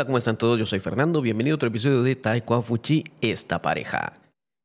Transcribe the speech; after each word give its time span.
Hola, 0.00 0.06
¿cómo 0.06 0.16
están 0.16 0.38
todos? 0.38 0.58
Yo 0.58 0.64
soy 0.64 0.80
Fernando. 0.80 1.20
Bienvenido 1.20 1.52
a 1.52 1.56
otro 1.56 1.68
episodio 1.68 2.02
de 2.02 2.16
Taekwa 2.16 2.62
Fuchi, 2.62 3.04
esta 3.20 3.60
pareja. 3.60 4.14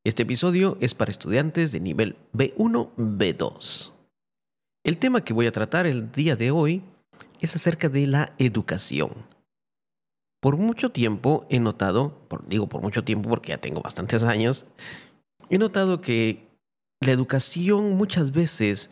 Este 0.05 0.23
episodio 0.23 0.77
es 0.79 0.95
para 0.95 1.11
estudiantes 1.11 1.73
de 1.73 1.81
nivel 1.81 2.15
B1, 2.31 2.91
B2. 2.95 3.91
El 4.85 4.97
tema 4.97 5.25
que 5.25 5.33
voy 5.33 5.45
a 5.47 5.51
tratar 5.51 5.87
el 5.87 6.09
día 6.09 6.37
de 6.37 6.51
hoy 6.51 6.83
es 7.41 7.53
acerca 7.53 7.89
de 7.89 8.07
la 8.07 8.33
educación. 8.37 9.11
Por 10.39 10.55
mucho 10.55 10.91
tiempo 10.93 11.45
he 11.49 11.59
notado, 11.59 12.17
digo 12.47 12.69
por 12.69 12.81
mucho 12.81 13.03
tiempo 13.03 13.27
porque 13.27 13.49
ya 13.49 13.57
tengo 13.57 13.81
bastantes 13.81 14.23
años, 14.23 14.65
he 15.49 15.57
notado 15.57 15.99
que 15.99 16.47
la 17.01 17.11
educación 17.11 17.97
muchas 17.97 18.31
veces 18.31 18.89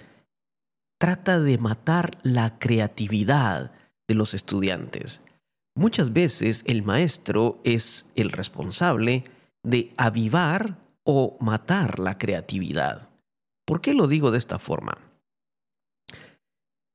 trata 0.99 1.39
de 1.39 1.57
matar 1.57 2.17
la 2.21 2.59
creatividad 2.59 3.71
de 4.09 4.15
los 4.15 4.33
estudiantes. 4.33 5.21
Muchas 5.75 6.13
veces 6.13 6.63
el 6.67 6.83
maestro 6.83 7.59
es 7.63 8.05
el 8.15 8.31
responsable 8.31 9.23
de 9.63 9.91
avivar 9.97 10.77
o 11.03 11.37
matar 11.39 11.99
la 11.99 12.17
creatividad. 12.17 13.09
¿Por 13.65 13.81
qué 13.81 13.93
lo 13.93 14.07
digo 14.07 14.31
de 14.31 14.37
esta 14.37 14.59
forma? 14.59 14.97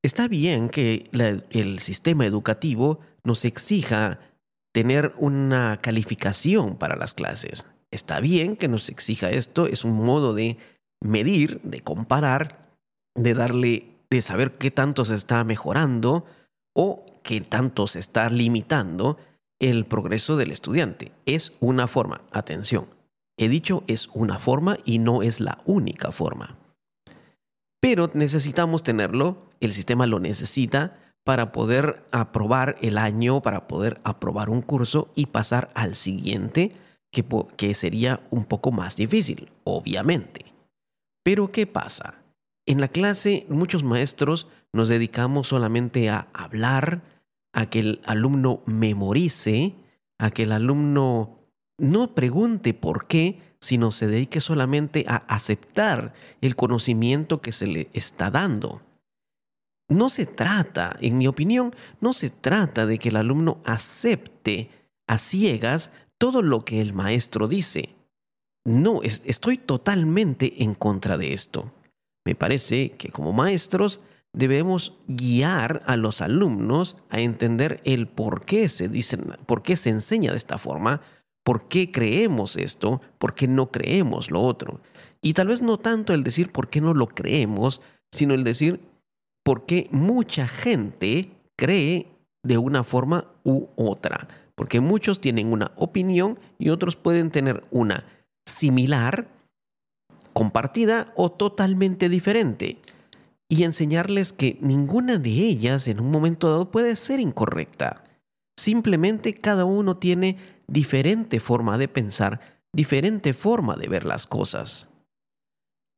Está 0.03 0.29
bien 0.29 0.69
que 0.69 1.09
el 1.51 1.81
sistema 1.81 2.25
educativo 2.25 3.01
nos 3.25 3.45
exija 3.45 4.21
tener 4.73 5.13
una 5.19 5.79
calificación 5.83 6.77
para 6.77 6.97
las 6.97 7.15
clases. 7.15 7.67
Está 7.91 8.21
bien 8.21 8.57
que 8.57 8.69
nos 8.69 8.89
exija 8.91 9.31
esto, 9.31 9.67
es 9.67 9.85
un 9.85 9.95
modo 9.95 10.35
de 10.35 10.57
medir, 11.01 11.61
de 11.63 11.81
comparar, 11.81 12.63
de 13.17 13.35
darle, 13.35 13.89
de 14.09 14.23
saber 14.23 14.53
qué 14.53 14.71
tanto 14.71 15.05
se 15.05 15.15
está 15.15 15.43
mejorando 15.43 16.27
o 16.75 17.05
qué 17.29 17.43
tanto 17.43 17.87
se 17.87 17.99
está 17.99 18.31
limitando 18.31 19.19
el 19.61 19.85
progreso 19.85 20.39
del 20.39 20.51
estudiante. 20.51 21.13
Es 21.27 21.53
una 21.61 21.87
forma, 21.87 22.23
atención, 22.33 22.87
he 23.37 23.51
dicho 23.51 23.85
es 23.87 24.09
una 24.15 24.39
forma 24.39 24.79
y 24.87 24.99
no 24.99 25.21
es 25.23 25.39
la 25.39 25.59
única 25.67 26.11
forma. 26.11 26.57
Pero 27.83 28.11
necesitamos 28.15 28.83
tenerlo, 28.83 29.43
el 29.61 29.75
sistema 29.75 30.07
lo 30.07 30.21
necesita 30.21 30.95
para 31.23 31.53
poder 31.53 32.03
aprobar 32.13 32.77
el 32.81 32.97
año, 32.97 33.43
para 33.43 33.69
poder 33.69 34.01
aprobar 34.05 34.49
un 34.49 34.63
curso 34.63 35.13
y 35.15 35.27
pasar 35.27 35.71
al 35.75 35.97
siguiente, 35.97 36.73
que, 37.13 37.27
que 37.59 37.75
sería 37.75 38.27
un 38.31 38.47
poco 38.47 38.73
más 38.73 38.97
difícil, 38.97 39.51
obviamente. 39.65 40.47
Pero 41.23 41.53
¿qué 41.53 41.67
pasa? 41.67 42.23
En 42.65 42.81
la 42.81 42.89
clase 42.89 43.45
muchos 43.51 43.83
maestros 43.83 44.49
nos 44.73 44.89
dedicamos 44.89 45.49
solamente 45.49 46.09
a 46.09 46.29
hablar, 46.33 47.03
a 47.53 47.67
que 47.67 47.81
el 47.81 48.01
alumno 48.05 48.63
memorice, 48.67 49.75
a 50.19 50.31
que 50.31 50.45
el 50.45 50.53
alumno 50.53 51.39
no 51.79 52.15
pregunte 52.15 52.75
por 52.75 53.07
qué, 53.07 53.41
sino 53.61 53.93
se 53.93 54.07
dedique 54.07 54.41
solamente 54.41 55.05
a 55.09 55.17
aceptar 55.17 56.13
el 56.41 56.57
conocimiento 56.57 57.41
que 57.41 57.53
se 57.53 57.67
le 57.67 57.89
está 57.93 58.31
dando. 58.31 58.83
No 59.89 60.11
se 60.11 60.27
trata, 60.27 60.97
en 61.01 61.17
mi 61.19 61.27
opinión, 61.27 61.75
no 62.01 62.13
se 62.13 62.31
trata 62.31 62.85
de 62.85 62.99
que 62.99 63.09
el 63.09 63.17
alumno 63.17 63.59
acepte 63.65 64.71
a 65.07 65.19
ciegas 65.19 65.91
todo 66.19 66.43
lo 66.43 66.65
que 66.65 66.81
el 66.81 66.93
maestro 66.93 67.49
dice. 67.49 67.95
No, 68.65 69.03
estoy 69.03 69.57
totalmente 69.57 70.63
en 70.63 70.75
contra 70.75 71.17
de 71.17 71.33
esto. 71.33 71.73
Me 72.27 72.35
parece 72.35 72.91
que 72.91 73.09
como 73.09 73.33
maestros 73.33 74.01
debemos 74.39 74.97
guiar 75.09 75.83
a 75.87 75.97
los 75.97 76.23
alumnos 76.23 76.97
a 77.11 77.19
entender 77.19 77.81
el 77.85 78.07
por 78.07 78.45
qué 78.45 78.69
se 78.69 78.89
dicen, 78.89 79.33
por 79.47 79.63
qué 79.63 79.75
se 79.75 79.91
enseña 79.91 80.31
de 80.31 80.37
esta 80.37 80.59
forma, 80.59 81.01
por 81.45 81.67
qué 81.67 81.91
creemos 81.91 82.55
esto, 82.57 83.01
por 83.19 83.35
qué 83.35 83.49
no 83.49 83.73
creemos 83.73 84.31
lo 84.31 84.41
otro. 84.41 84.81
Y 85.21 85.33
tal 85.33 85.49
vez 85.49 85.61
no 85.61 85.77
tanto 85.77 86.15
el 86.15 86.23
decir 86.23 86.53
por 86.53 86.69
qué 86.69 86.81
no 86.81 86.95
lo 86.95 87.09
creemos, 87.09 87.81
sino 88.13 88.33
el 88.35 88.45
decir 88.45 88.81
por 89.45 89.67
qué 89.67 89.89
mucha 89.91 90.47
gente 90.47 91.33
cree 91.57 92.07
de 92.45 92.59
una 92.59 92.85
forma 92.85 93.25
u 93.43 93.67
otra. 93.75 94.29
Porque 94.55 94.79
muchos 94.79 95.21
tienen 95.21 95.53
una 95.53 95.73
opinión 95.75 96.39
y 96.61 96.69
otros 96.69 96.95
pueden 96.95 97.33
tener 97.33 97.65
una 97.73 98.05
similar, 98.47 99.27
compartida 100.33 101.13
o 101.17 101.33
totalmente 101.33 102.09
diferente 102.09 102.79
y 103.49 103.65
enseñarles 103.65 104.33
que 104.33 104.59
ninguna 104.61 105.19
de 105.19 105.31
ellas 105.31 105.89
en 105.89 106.01
un 106.01 106.11
momento 106.11 106.51
dado 106.51 106.71
puede 106.71 106.97
ser 106.97 107.19
incorrecta. 107.19 108.05
Simplemente 108.59 109.35
cada 109.35 109.65
uno 109.65 109.97
tiene 109.97 110.37
diferente 110.67 111.41
forma 111.41 111.79
de 111.79 111.89
pensar, 111.89 112.41
diferente 112.73 113.33
forma 113.33 113.77
de 113.77 113.89
ver 113.89 114.05
las 114.05 114.27
cosas. 114.27 114.91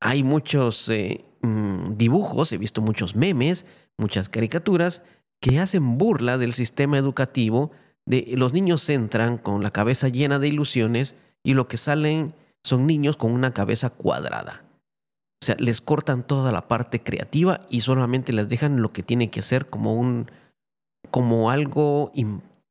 Hay 0.00 0.22
muchos 0.22 0.88
eh, 0.88 1.24
mm, 1.42 1.96
dibujos, 1.96 2.52
he 2.52 2.58
visto 2.58 2.80
muchos 2.80 3.16
memes, 3.16 3.66
muchas 3.98 4.28
caricaturas 4.28 5.02
que 5.40 5.58
hacen 5.58 5.98
burla 5.98 6.38
del 6.38 6.52
sistema 6.52 6.98
educativo, 6.98 7.72
de 8.06 8.32
los 8.36 8.52
niños 8.52 8.88
entran 8.88 9.38
con 9.38 9.62
la 9.62 9.70
cabeza 9.70 10.08
llena 10.08 10.38
de 10.38 10.48
ilusiones 10.48 11.16
y 11.42 11.54
lo 11.54 11.66
que 11.66 11.78
salen 11.78 12.34
son 12.62 12.86
niños 12.86 13.16
con 13.16 13.32
una 13.32 13.52
cabeza 13.52 13.90
cuadrada. 13.90 14.69
O 15.42 15.46
sea, 15.46 15.56
les 15.58 15.80
cortan 15.80 16.26
toda 16.26 16.52
la 16.52 16.68
parte 16.68 17.02
creativa 17.02 17.62
y 17.70 17.80
solamente 17.80 18.32
les 18.32 18.48
dejan 18.48 18.82
lo 18.82 18.92
que 18.92 19.02
tiene 19.02 19.30
que 19.30 19.40
ser 19.40 19.66
como 19.66 19.94
un 19.94 20.30
como 21.10 21.50
algo 21.50 22.12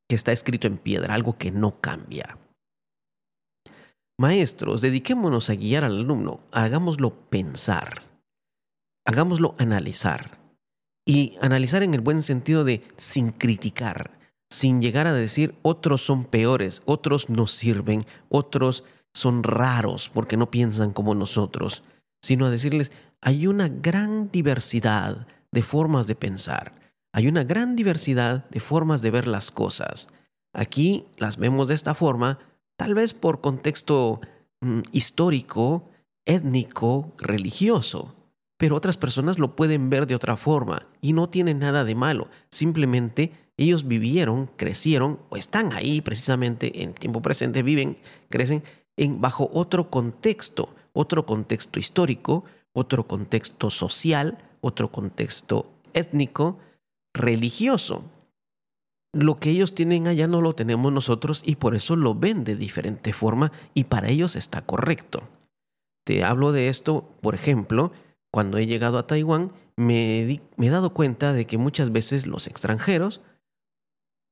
que 0.08 0.16
está 0.16 0.32
escrito 0.32 0.68
en 0.68 0.78
piedra, 0.78 1.16
algo 1.16 1.38
que 1.38 1.52
no 1.52 1.82
cambia. 1.82 2.38
Maestros, 4.20 4.82
dediquémonos 4.82 5.50
a 5.50 5.56
guiar 5.56 5.84
al 5.84 5.98
alumno, 5.98 6.42
hagámoslo 6.52 7.12
pensar, 7.30 8.04
hagámoslo 9.06 9.56
analizar. 9.58 10.38
Y 11.08 11.38
analizar 11.42 11.82
en 11.82 11.96
el 11.96 12.02
buen 12.02 12.22
sentido 12.22 12.64
de 12.64 12.84
sin 12.98 13.32
criticar, 13.32 14.12
sin 14.52 14.80
llegar 14.80 15.08
a 15.08 15.14
decir 15.14 15.56
otros 15.64 16.06
son 16.06 16.26
peores, 16.26 16.84
otros 16.86 17.30
no 17.30 17.48
sirven, 17.48 18.06
otros 18.30 18.84
son 19.14 19.42
raros 19.42 20.10
porque 20.14 20.38
no 20.38 20.52
piensan 20.52 20.92
como 20.92 21.16
nosotros 21.16 21.82
sino 22.22 22.46
a 22.46 22.50
decirles, 22.50 22.92
hay 23.22 23.48
una 23.48 23.68
gran 23.68 24.32
diversidad 24.32 25.28
de 25.52 25.64
formas 25.64 26.08
de 26.08 26.16
pensar, 26.16 26.74
hay 27.14 27.28
una 27.28 27.44
gran 27.44 27.76
diversidad 27.76 28.50
de 28.50 28.60
formas 28.60 29.02
de 29.02 29.12
ver 29.12 29.28
las 29.28 29.52
cosas. 29.52 30.08
Aquí 30.54 31.06
las 31.18 31.38
vemos 31.38 31.68
de 31.68 31.76
esta 31.76 31.96
forma, 31.96 32.40
tal 32.78 32.94
vez 32.94 33.14
por 33.14 33.42
contexto 33.42 34.22
mm, 34.62 34.82
histórico, 34.92 35.90
étnico, 36.26 37.14
religioso, 37.18 38.14
pero 38.58 38.76
otras 38.76 38.98
personas 38.98 39.40
lo 39.40 39.56
pueden 39.56 39.90
ver 39.90 40.06
de 40.06 40.16
otra 40.16 40.36
forma 40.36 40.88
y 41.02 41.14
no 41.14 41.30
tiene 41.30 41.54
nada 41.54 41.84
de 41.84 41.96
malo, 41.96 42.28
simplemente 42.52 43.32
ellos 43.58 43.88
vivieron, 43.88 44.50
crecieron 44.56 45.20
o 45.30 45.36
están 45.36 45.74
ahí 45.74 46.02
precisamente 46.02 46.84
en 46.84 46.94
tiempo 46.94 47.22
presente, 47.22 47.64
viven, 47.64 47.98
crecen 48.30 48.64
en, 48.96 49.20
bajo 49.20 49.50
otro 49.54 49.90
contexto, 49.90 50.76
otro 51.00 51.26
contexto 51.26 51.80
histórico, 51.80 52.44
otro 52.74 53.08
contexto 53.08 53.70
social, 53.70 54.38
otro 54.60 54.92
contexto 54.92 55.72
étnico, 55.94 56.60
religioso. 57.14 58.04
Lo 59.14 59.38
que 59.38 59.50
ellos 59.50 59.74
tienen 59.74 60.08
allá 60.08 60.28
no 60.28 60.42
lo 60.42 60.56
tenemos 60.56 60.92
nosotros 60.92 61.42
y 61.46 61.56
por 61.56 61.74
eso 61.74 61.96
lo 61.96 62.16
ven 62.16 62.44
de 62.44 62.58
diferente 62.58 63.14
forma 63.14 63.54
y 63.74 63.86
para 63.86 64.10
ellos 64.10 64.36
está 64.36 64.62
correcto. 64.62 65.30
Te 66.04 66.26
hablo 66.26 66.52
de 66.52 66.68
esto, 66.68 67.10
por 67.22 67.34
ejemplo, 67.34 67.94
cuando 68.30 68.58
he 68.58 68.68
llegado 68.68 68.98
a 68.98 69.08
Taiwán, 69.08 69.54
me, 69.78 70.42
me 70.58 70.68
he 70.68 70.70
dado 70.70 70.94
cuenta 70.94 71.32
de 71.32 71.48
que 71.48 71.58
muchas 71.58 71.94
veces 71.94 72.28
los 72.28 72.46
extranjeros 72.46 73.22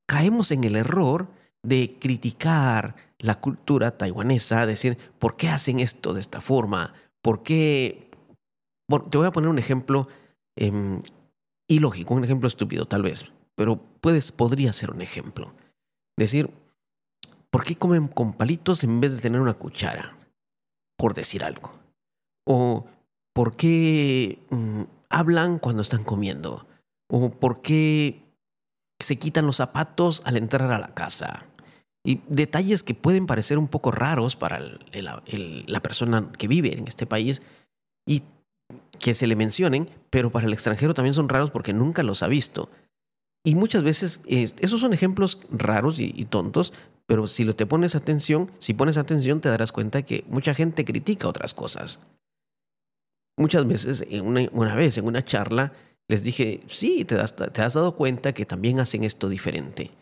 caemos 0.06 0.50
en 0.50 0.64
el 0.64 0.76
error 0.76 1.28
de 1.62 1.96
criticar 1.98 3.07
la 3.18 3.40
cultura 3.40 3.96
taiwanesa, 3.98 4.66
decir, 4.66 4.96
¿por 5.18 5.36
qué 5.36 5.48
hacen 5.48 5.80
esto 5.80 6.14
de 6.14 6.20
esta 6.20 6.40
forma? 6.40 6.94
¿Por 7.22 7.42
qué? 7.42 8.10
te 9.10 9.18
voy 9.18 9.26
a 9.26 9.32
poner 9.32 9.50
un 9.50 9.58
ejemplo 9.58 10.08
em, 10.56 11.00
ilógico, 11.68 12.14
un 12.14 12.24
ejemplo 12.24 12.48
estúpido 12.48 12.86
tal 12.86 13.02
vez, 13.02 13.30
pero 13.54 13.76
puedes, 14.00 14.32
podría 14.32 14.72
ser 14.72 14.90
un 14.90 15.02
ejemplo. 15.02 15.52
Decir, 16.16 16.50
¿por 17.50 17.64
qué 17.64 17.76
comen 17.76 18.08
con 18.08 18.32
palitos 18.32 18.82
en 18.84 19.00
vez 19.00 19.12
de 19.12 19.20
tener 19.20 19.40
una 19.40 19.54
cuchara? 19.54 20.16
Por 20.96 21.14
decir 21.14 21.44
algo. 21.44 21.72
O 22.46 22.86
¿por 23.34 23.56
qué 23.56 24.38
mm, 24.50 24.82
hablan 25.10 25.58
cuando 25.58 25.82
están 25.82 26.02
comiendo? 26.02 26.66
O 27.10 27.30
¿por 27.30 27.60
qué 27.60 28.22
se 29.00 29.16
quitan 29.16 29.46
los 29.46 29.56
zapatos 29.56 30.22
al 30.24 30.36
entrar 30.36 30.72
a 30.72 30.78
la 30.78 30.94
casa? 30.94 31.44
Y 32.04 32.20
detalles 32.28 32.82
que 32.82 32.94
pueden 32.94 33.26
parecer 33.26 33.58
un 33.58 33.68
poco 33.68 33.90
raros 33.90 34.36
para 34.36 34.60
la 34.92 35.80
persona 35.80 36.30
que 36.38 36.48
vive 36.48 36.78
en 36.78 36.88
este 36.88 37.06
país 37.06 37.42
y 38.06 38.22
que 38.98 39.14
se 39.14 39.26
le 39.26 39.36
mencionen, 39.36 39.88
pero 40.10 40.30
para 40.30 40.46
el 40.46 40.52
extranjero 40.52 40.94
también 40.94 41.14
son 41.14 41.28
raros 41.28 41.50
porque 41.50 41.72
nunca 41.72 42.02
los 42.02 42.22
ha 42.22 42.28
visto. 42.28 42.70
Y 43.44 43.54
muchas 43.54 43.82
veces, 43.82 44.20
eh, 44.26 44.50
esos 44.58 44.80
son 44.80 44.92
ejemplos 44.92 45.38
raros 45.50 46.00
y, 46.00 46.24
tontos, 46.24 46.72
pero 47.06 47.26
si 47.26 47.44
lo 47.44 47.54
te 47.54 47.66
pones 47.66 47.94
atención, 47.94 48.50
si 48.58 48.74
pones 48.74 48.98
atención, 48.98 49.40
te 49.40 49.48
darás 49.48 49.72
cuenta 49.72 50.02
que 50.02 50.24
mucha 50.28 50.54
gente 50.54 50.84
critica 50.84 51.28
otras 51.28 51.54
cosas. 51.54 52.00
Muchas 53.36 53.66
veces, 53.66 54.04
una, 54.22 54.48
una 54.52 54.74
vez 54.74 54.98
en 54.98 55.06
una 55.06 55.24
charla, 55.24 55.72
les 56.08 56.22
dije, 56.22 56.60
sí, 56.66 57.04
te, 57.04 57.16
te 57.16 57.62
has 57.62 57.74
dado 57.74 57.94
cuenta 57.94 58.34
que 58.34 58.44
también 58.44 58.80
hacen 58.80 59.04
esto 59.04 59.28
diferente. 59.28 59.92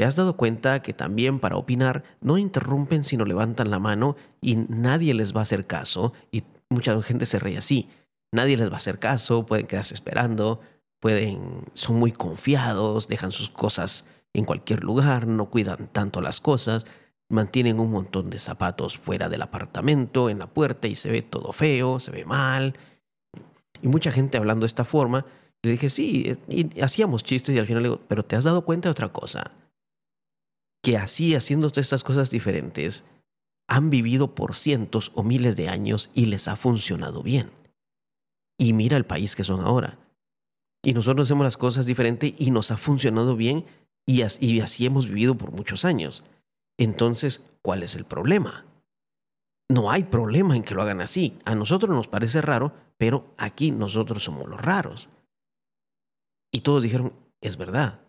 ¿Te 0.00 0.06
has 0.06 0.16
dado 0.16 0.34
cuenta 0.34 0.80
que 0.80 0.94
también 0.94 1.40
para 1.40 1.56
opinar 1.56 2.04
no 2.22 2.38
interrumpen 2.38 3.04
sino 3.04 3.26
levantan 3.26 3.70
la 3.70 3.78
mano 3.78 4.16
y 4.40 4.56
nadie 4.56 5.12
les 5.12 5.36
va 5.36 5.40
a 5.40 5.42
hacer 5.42 5.66
caso? 5.66 6.14
Y 6.32 6.42
mucha 6.70 7.02
gente 7.02 7.26
se 7.26 7.38
ríe 7.38 7.58
así. 7.58 7.86
Nadie 8.32 8.56
les 8.56 8.70
va 8.70 8.72
a 8.72 8.76
hacer 8.76 8.98
caso, 8.98 9.44
pueden 9.44 9.66
quedarse 9.66 9.92
esperando, 9.92 10.62
pueden, 11.00 11.66
son 11.74 11.96
muy 11.96 12.12
confiados, 12.12 13.08
dejan 13.08 13.30
sus 13.30 13.50
cosas 13.50 14.06
en 14.32 14.46
cualquier 14.46 14.84
lugar, 14.84 15.26
no 15.26 15.50
cuidan 15.50 15.86
tanto 15.88 16.22
las 16.22 16.40
cosas, 16.40 16.86
mantienen 17.28 17.78
un 17.78 17.90
montón 17.90 18.30
de 18.30 18.38
zapatos 18.38 18.96
fuera 18.96 19.28
del 19.28 19.42
apartamento, 19.42 20.30
en 20.30 20.38
la 20.38 20.46
puerta 20.46 20.88
y 20.88 20.94
se 20.94 21.10
ve 21.10 21.20
todo 21.20 21.52
feo, 21.52 22.00
se 22.00 22.10
ve 22.10 22.24
mal. 22.24 22.72
Y 23.82 23.88
mucha 23.88 24.10
gente 24.10 24.38
hablando 24.38 24.64
de 24.64 24.68
esta 24.68 24.86
forma, 24.86 25.26
le 25.60 25.72
dije, 25.72 25.90
sí, 25.90 26.38
y 26.48 26.80
hacíamos 26.80 27.22
chistes 27.22 27.54
y 27.54 27.58
al 27.58 27.66
final 27.66 27.82
le 27.82 27.90
digo, 27.90 28.00
pero 28.08 28.24
te 28.24 28.34
has 28.34 28.44
dado 28.44 28.64
cuenta 28.64 28.88
de 28.88 28.92
otra 28.92 29.10
cosa, 29.10 29.52
que 30.82 30.96
así 30.96 31.34
haciendo 31.34 31.70
todas 31.70 31.86
estas 31.86 32.04
cosas 32.04 32.30
diferentes, 32.30 33.04
han 33.68 33.90
vivido 33.90 34.34
por 34.34 34.56
cientos 34.56 35.12
o 35.14 35.22
miles 35.22 35.56
de 35.56 35.68
años 35.68 36.10
y 36.14 36.26
les 36.26 36.48
ha 36.48 36.56
funcionado 36.56 37.22
bien. 37.22 37.50
Y 38.58 38.72
mira 38.72 38.96
el 38.96 39.06
país 39.06 39.36
que 39.36 39.44
son 39.44 39.60
ahora. 39.60 39.98
Y 40.82 40.92
nosotros 40.92 41.28
hacemos 41.28 41.44
las 41.44 41.56
cosas 41.56 41.86
diferentes 41.86 42.34
y 42.38 42.50
nos 42.50 42.70
ha 42.70 42.76
funcionado 42.76 43.36
bien 43.36 43.64
y 44.06 44.22
así, 44.22 44.86
hemos 44.86 45.06
vivido 45.06 45.36
por 45.36 45.52
muchos 45.52 45.84
años. 45.84 46.24
Entonces, 46.78 47.44
¿cuál 47.62 47.82
es 47.82 47.94
el 47.94 48.04
problema? 48.04 48.64
No 49.68 49.90
hay 49.90 50.04
problema 50.04 50.56
en 50.56 50.64
que 50.64 50.74
lo 50.74 50.82
hagan 50.82 51.00
así. 51.00 51.38
A 51.44 51.54
nosotros 51.54 51.94
nos 51.94 52.08
parece 52.08 52.40
raro, 52.40 52.72
pero 52.98 53.32
aquí 53.38 53.70
nosotros 53.70 54.24
somos 54.24 54.48
los 54.48 54.60
raros. 54.60 55.10
Y 56.50 56.62
todos 56.62 56.82
dijeron, 56.82 57.12
es 57.40 57.56
verdad, 57.56 58.00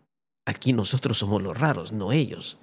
aquí 0.51 0.73
nosotros 0.73 1.17
somos 1.17 1.41
los 1.41 1.57
raros, 1.57 1.91
no 1.91 2.11
ellos. 2.11 2.57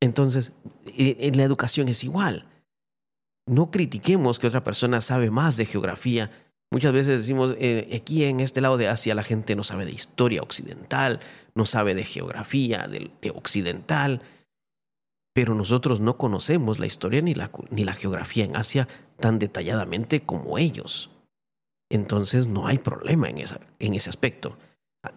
Entonces, 0.00 0.52
en 0.96 1.36
la 1.36 1.44
educación 1.44 1.88
es 1.88 2.04
igual. 2.04 2.46
No 3.46 3.70
critiquemos 3.70 4.38
que 4.38 4.46
otra 4.46 4.64
persona 4.64 5.00
sabe 5.00 5.30
más 5.30 5.56
de 5.56 5.66
geografía 5.66 6.30
Muchas 6.74 6.92
veces 6.92 7.20
decimos, 7.20 7.54
eh, 7.60 7.88
aquí 7.94 8.24
en 8.24 8.40
este 8.40 8.60
lado 8.60 8.76
de 8.76 8.88
Asia 8.88 9.14
la 9.14 9.22
gente 9.22 9.54
no 9.54 9.62
sabe 9.62 9.84
de 9.84 9.92
historia 9.92 10.42
occidental, 10.42 11.20
no 11.54 11.66
sabe 11.66 11.94
de 11.94 12.04
geografía 12.04 12.88
de, 12.88 13.30
occidental, 13.30 14.22
pero 15.32 15.54
nosotros 15.54 16.00
no 16.00 16.16
conocemos 16.16 16.80
la 16.80 16.86
historia 16.86 17.22
ni 17.22 17.32
la, 17.32 17.52
ni 17.70 17.84
la 17.84 17.92
geografía 17.92 18.44
en 18.44 18.56
Asia 18.56 18.88
tan 19.20 19.38
detalladamente 19.38 20.22
como 20.22 20.58
ellos. 20.58 21.10
Entonces 21.90 22.48
no 22.48 22.66
hay 22.66 22.78
problema 22.78 23.28
en, 23.28 23.38
esa, 23.38 23.60
en 23.78 23.94
ese 23.94 24.10
aspecto. 24.10 24.58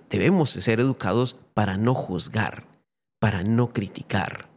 Debemos 0.10 0.50
ser 0.50 0.80
educados 0.80 1.36
para 1.54 1.78
no 1.78 1.94
juzgar, 1.94 2.66
para 3.19 3.44
no 3.44 3.74
criticar, 3.74 4.50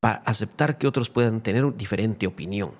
para 0.00 0.18
aceptar 0.18 0.78
que 0.78 0.86
otros 0.86 1.10
puedan 1.10 1.40
tener 1.40 1.76
diferente 1.76 2.26
opinión. 2.26 2.72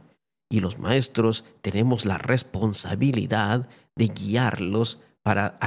Y 0.50 0.60
los 0.60 0.78
maestros 0.78 1.44
tenemos 1.62 2.04
la 2.04 2.18
responsabilidad 2.18 3.68
de 3.96 4.08
guiarlos 4.08 5.00
para 5.22 5.58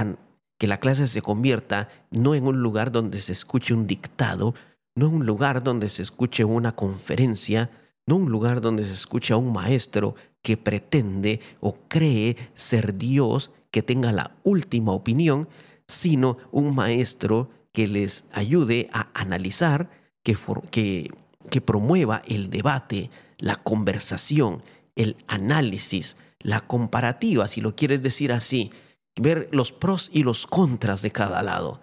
que 0.60 0.68
la 0.68 0.80
clase 0.80 1.08
se 1.08 1.22
convierta 1.22 1.90
no 2.12 2.36
en 2.36 2.46
un 2.46 2.62
lugar 2.62 2.92
donde 2.92 3.22
se 3.22 3.32
escuche 3.32 3.74
un 3.74 3.88
dictado, 3.88 4.54
no 4.96 5.08
en 5.08 5.16
un 5.16 5.26
lugar 5.26 5.64
donde 5.64 5.90
se 5.90 6.02
escuche 6.02 6.46
una 6.46 6.76
conferencia, 6.76 7.70
no 8.06 8.18
un 8.18 8.32
lugar 8.32 8.62
donde 8.62 8.86
se 8.86 8.94
escuche 8.94 9.34
a 9.34 9.38
un 9.38 9.52
maestro 9.52 10.16
que 10.42 10.58
pretende 10.58 11.42
o 11.60 11.76
cree 11.88 12.38
ser 12.54 12.98
Dios, 12.98 13.52
que 13.72 13.82
tenga 13.82 14.12
la 14.12 14.36
última 14.44 14.92
opinión, 14.92 15.50
sino 15.88 16.38
un 16.52 16.76
maestro 16.76 17.50
que 17.72 17.88
les 17.88 18.26
ayude 18.32 18.90
a 18.94 19.10
analizar, 19.14 19.90
que, 20.24 20.38
que, 20.72 21.62
promueva 21.62 22.22
el 22.26 22.50
debate, 22.50 23.12
la 23.38 23.58
conversación, 23.58 24.64
el 24.96 25.18
análisis, 25.28 26.16
la 26.40 26.62
comparativa, 26.62 27.48
si 27.48 27.62
lo 27.62 27.76
quieres 27.76 28.02
decir 28.02 28.32
así, 28.32 28.72
ver 29.16 29.50
los 29.52 29.72
pros 29.72 30.10
y 30.14 30.24
los 30.24 30.48
contras 30.48 31.02
de 31.02 31.12
cada 31.12 31.44
lado. 31.44 31.82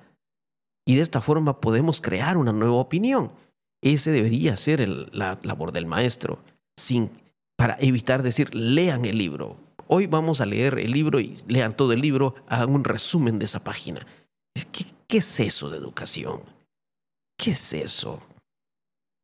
Y 0.87 0.97
de 0.97 1.03
esta 1.03 1.21
forma 1.21 1.61
podemos 1.61 2.01
crear 2.01 2.37
una 2.37 2.53
nueva 2.53 2.77
opinión. 2.77 3.33
Ese 3.83 4.11
debería 4.11 4.57
ser 4.57 4.89
la 5.15 5.39
labor 5.43 5.73
del 5.73 5.87
maestro, 5.87 6.39
sin, 6.77 7.11
para 7.57 7.77
evitar 7.81 8.23
decir, 8.23 8.55
lean 8.55 9.05
el 9.05 9.19
libro. 9.19 9.57
Hoy 9.95 10.07
vamos 10.07 10.41
a 10.41 10.47
leer 10.47 10.79
el 10.79 10.91
libro 10.91 11.21
y 11.21 11.37
lean 11.49 11.77
todo 11.77 11.93
el 11.93 12.01
libro, 12.01 12.35
hagan 12.49 12.71
un 12.71 12.83
resumen 12.83 13.39
de 13.39 13.45
esa 13.45 13.63
página. 13.63 14.07
¿Qué, 14.73 15.19
es 15.19 15.39
eso 15.39 15.69
de 15.69 15.77
educación? 15.77 16.41
¿Qué 17.37 17.51
es 17.51 17.75
eso? 17.75 18.23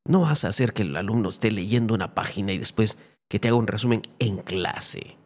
No 0.06 0.20
vas 0.20 0.44
a 0.44 0.48
hacer 0.48 0.74
que 0.74 0.82
el 0.82 0.94
alumno 0.94 1.30
esté 1.30 1.50
leyendo 1.50 1.94
una 1.94 2.12
página 2.12 2.52
y 2.52 2.58
después 2.58 2.98
que 3.30 3.38
te 3.38 3.48
haga 3.48 3.56
un 3.56 3.66
resumen 3.66 4.02
en 4.18 4.36
clase. 4.42 5.16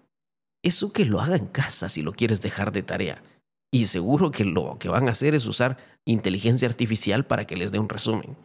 Eso 0.63 0.93
que 0.93 1.07
lo 1.07 1.21
haga 1.21 1.35
en 1.35 1.49
casa 1.49 1.89
si 1.89 2.03
lo 2.03 2.13
quieres 2.13 2.41
dejar 2.41 2.71
de 2.71 2.85
tarea. 2.85 3.21
Y 3.73 3.87
seguro 3.87 4.31
que 4.31 4.45
lo 4.45 4.79
que 4.79 4.91
van 4.91 5.09
a 5.09 5.11
hacer 5.11 5.35
es 5.35 5.47
usar 5.47 5.77
inteligencia 6.05 6.69
artificial 6.69 7.27
para 7.27 7.49
que 7.49 7.57
les 7.57 7.73
dé 7.73 7.81
un 7.81 7.89
resumen. 7.89 8.37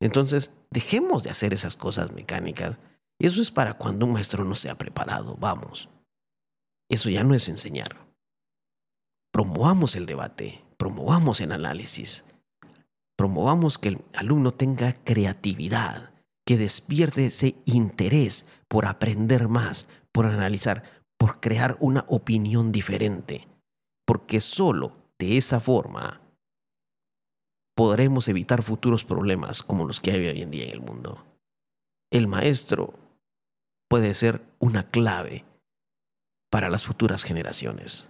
Entonces, 0.00 0.52
dejemos 0.70 1.24
de 1.24 1.30
hacer 1.30 1.52
esas 1.52 1.76
cosas 1.76 2.12
mecánicas. 2.12 2.78
Eso 3.18 3.42
es 3.42 3.50
para 3.50 3.74
cuando 3.74 4.06
un 4.06 4.12
maestro 4.12 4.44
no 4.44 4.54
se 4.54 4.70
ha 4.70 4.76
preparado, 4.76 5.36
vamos. 5.40 5.88
Eso 6.88 7.10
ya 7.10 7.24
no 7.24 7.34
es 7.34 7.48
enseñar. 7.48 8.06
Promovamos 9.32 9.96
el 9.96 10.06
debate, 10.06 10.64
promovamos 10.76 11.40
el 11.40 11.52
análisis, 11.52 12.24
promovamos 13.16 13.78
que 13.78 13.88
el 13.88 14.04
alumno 14.14 14.52
tenga 14.52 14.92
creatividad, 15.04 16.10
que 16.46 16.56
despierte 16.56 17.26
ese 17.26 17.56
interés 17.64 18.46
por 18.68 18.86
aprender 18.86 19.48
más, 19.48 19.88
por 20.12 20.26
analizar, 20.26 20.84
por 21.18 21.40
crear 21.40 21.76
una 21.80 22.04
opinión 22.08 22.72
diferente. 22.72 23.48
Porque 24.06 24.40
solo 24.40 24.92
de 25.18 25.36
esa 25.36 25.60
forma 25.60 26.20
podremos 27.74 28.28
evitar 28.28 28.62
futuros 28.62 29.04
problemas 29.04 29.62
como 29.62 29.86
los 29.86 30.00
que 30.00 30.12
hay 30.12 30.26
hoy 30.28 30.40
en 30.40 30.50
día 30.50 30.64
en 30.64 30.70
el 30.70 30.80
mundo. 30.80 31.26
El 32.10 32.28
maestro 32.28 32.94
puede 33.88 34.14
ser 34.14 34.42
una 34.58 34.88
clave 34.88 35.44
para 36.56 36.70
las 36.70 36.86
futuras 36.86 37.22
generaciones. 37.22 38.08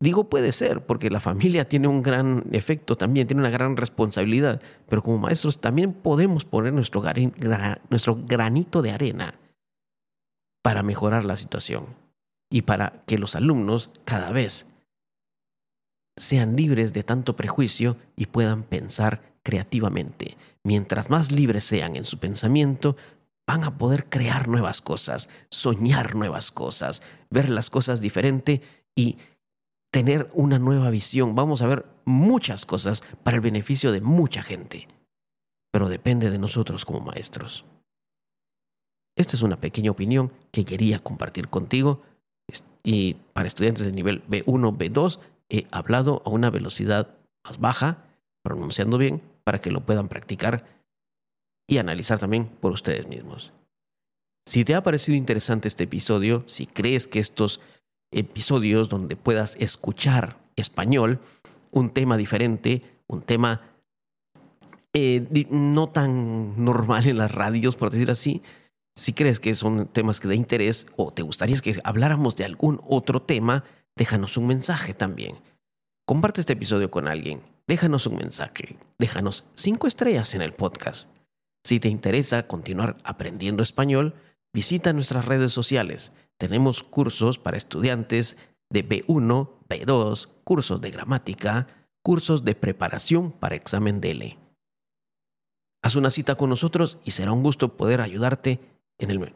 Digo 0.00 0.30
puede 0.30 0.50
ser, 0.50 0.86
porque 0.86 1.10
la 1.10 1.20
familia 1.20 1.68
tiene 1.68 1.88
un 1.88 2.00
gran 2.00 2.46
efecto 2.52 2.96
también, 2.96 3.26
tiene 3.26 3.42
una 3.42 3.50
gran 3.50 3.76
responsabilidad, 3.76 4.62
pero 4.88 5.02
como 5.02 5.18
maestros 5.18 5.60
también 5.60 5.92
podemos 5.92 6.46
poner 6.46 6.72
nuestro, 6.72 7.02
nuestro 7.90 8.16
granito 8.24 8.80
de 8.80 8.92
arena 8.92 9.34
para 10.62 10.82
mejorar 10.82 11.26
la 11.26 11.36
situación 11.36 11.84
y 12.50 12.62
para 12.62 12.94
que 13.04 13.18
los 13.18 13.36
alumnos 13.36 13.90
cada 14.06 14.32
vez 14.32 14.64
sean 16.16 16.56
libres 16.56 16.94
de 16.94 17.02
tanto 17.02 17.36
prejuicio 17.36 17.98
y 18.16 18.24
puedan 18.24 18.62
pensar 18.62 19.34
creativamente. 19.42 20.38
Mientras 20.64 21.10
más 21.10 21.30
libres 21.30 21.64
sean 21.64 21.94
en 21.94 22.04
su 22.04 22.16
pensamiento, 22.16 22.96
van 23.46 23.64
a 23.64 23.78
poder 23.78 24.08
crear 24.08 24.48
nuevas 24.48 24.82
cosas, 24.82 25.28
soñar 25.50 26.14
nuevas 26.16 26.50
cosas, 26.50 27.02
ver 27.30 27.48
las 27.48 27.70
cosas 27.70 28.00
diferente 28.00 28.60
y 28.94 29.18
tener 29.92 30.30
una 30.34 30.58
nueva 30.58 30.90
visión, 30.90 31.34
vamos 31.34 31.62
a 31.62 31.66
ver 31.66 31.86
muchas 32.04 32.66
cosas 32.66 33.02
para 33.22 33.36
el 33.36 33.40
beneficio 33.40 33.92
de 33.92 34.00
mucha 34.00 34.42
gente, 34.42 34.88
pero 35.72 35.88
depende 35.88 36.30
de 36.30 36.38
nosotros 36.38 36.84
como 36.84 37.00
maestros. 37.00 37.64
Esta 39.16 39.36
es 39.36 39.42
una 39.42 39.56
pequeña 39.56 39.90
opinión 39.90 40.32
que 40.50 40.64
quería 40.64 40.98
compartir 40.98 41.48
contigo. 41.48 42.02
Y 42.84 43.14
para 43.32 43.48
estudiantes 43.48 43.86
de 43.86 43.92
nivel 43.92 44.22
B1, 44.28 44.76
B2 44.76 45.18
he 45.48 45.66
hablado 45.70 46.22
a 46.24 46.28
una 46.28 46.50
velocidad 46.50 47.16
más 47.44 47.58
baja, 47.58 48.04
pronunciando 48.42 48.98
bien, 48.98 49.22
para 49.42 49.58
que 49.58 49.70
lo 49.70 49.80
puedan 49.80 50.08
practicar 50.08 50.75
y 51.66 51.78
analizar 51.78 52.18
también 52.18 52.46
por 52.46 52.72
ustedes 52.72 53.06
mismos. 53.08 53.52
Si 54.46 54.64
te 54.64 54.74
ha 54.74 54.82
parecido 54.82 55.16
interesante 55.16 55.68
este 55.68 55.84
episodio, 55.84 56.44
si 56.46 56.66
crees 56.66 57.08
que 57.08 57.18
estos 57.18 57.60
episodios 58.12 58.88
donde 58.88 59.16
puedas 59.16 59.56
escuchar 59.58 60.38
español, 60.54 61.20
un 61.72 61.90
tema 61.90 62.16
diferente, 62.16 62.82
un 63.08 63.22
tema 63.22 63.62
eh, 64.92 65.46
no 65.50 65.88
tan 65.88 66.64
normal 66.64 67.06
en 67.06 67.18
las 67.18 67.32
radios, 67.32 67.76
por 67.76 67.90
decir 67.90 68.10
así. 68.10 68.42
Si 68.94 69.12
crees 69.12 69.40
que 69.40 69.54
son 69.54 69.88
temas 69.88 70.20
que 70.20 70.28
de 70.28 70.36
interés 70.36 70.86
o 70.96 71.12
te 71.12 71.22
gustaría 71.22 71.58
que 71.58 71.78
habláramos 71.84 72.36
de 72.36 72.46
algún 72.46 72.80
otro 72.88 73.20
tema, 73.20 73.64
déjanos 73.94 74.38
un 74.38 74.46
mensaje 74.46 74.94
también. 74.94 75.36
Comparte 76.06 76.40
este 76.40 76.54
episodio 76.54 76.90
con 76.90 77.08
alguien, 77.08 77.42
déjanos 77.66 78.06
un 78.06 78.16
mensaje, 78.16 78.78
déjanos 78.98 79.44
cinco 79.54 79.86
estrellas 79.86 80.34
en 80.34 80.40
el 80.40 80.52
podcast. 80.52 81.10
Si 81.66 81.80
te 81.80 81.88
interesa 81.88 82.46
continuar 82.46 82.96
aprendiendo 83.02 83.60
español, 83.64 84.14
visita 84.54 84.92
nuestras 84.92 85.24
redes 85.24 85.50
sociales. 85.50 86.12
Tenemos 86.38 86.84
cursos 86.84 87.40
para 87.40 87.56
estudiantes 87.56 88.36
de 88.70 88.88
B1, 88.88 89.50
B2, 89.68 90.28
cursos 90.44 90.80
de 90.80 90.92
gramática, 90.92 91.66
cursos 92.04 92.44
de 92.44 92.54
preparación 92.54 93.32
para 93.32 93.56
examen 93.56 94.00
DELE. 94.00 94.38
Haz 95.82 95.96
una 95.96 96.10
cita 96.10 96.36
con 96.36 96.50
nosotros 96.50 97.00
y 97.04 97.10
será 97.10 97.32
un 97.32 97.42
gusto 97.42 97.76
poder 97.76 98.00
ayudarte 98.00 98.60
en, 98.98 99.10
el, 99.10 99.34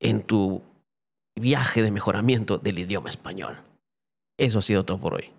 en 0.00 0.24
tu 0.24 0.62
viaje 1.36 1.80
de 1.80 1.92
mejoramiento 1.92 2.58
del 2.58 2.80
idioma 2.80 3.08
español. 3.08 3.62
Eso 4.36 4.58
ha 4.58 4.62
sido 4.62 4.84
todo 4.84 4.98
por 4.98 5.14
hoy. 5.14 5.30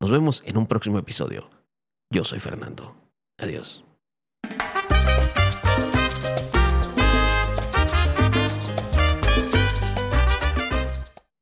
Nos 0.00 0.12
vemos 0.12 0.44
en 0.46 0.56
un 0.56 0.68
próximo 0.68 1.00
episodio. 1.00 1.50
Yo 2.12 2.22
soy 2.22 2.38
Fernando. 2.38 2.94
Adiós. 3.38 3.84